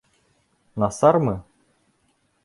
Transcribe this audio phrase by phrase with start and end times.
[0.83, 1.35] —Насармы?